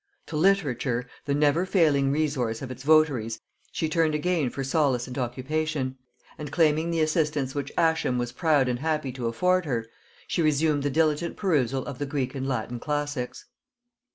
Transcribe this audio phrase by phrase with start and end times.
[0.25, 3.39] To literature, the never failing resource of its votaries,
[3.71, 5.95] she turned again for solace and occupation;
[6.39, 9.85] and claiming the assistance which Ascham was proud and happy to afford her,
[10.27, 13.45] she resumed the diligent perusal of the Greek and Latin classics.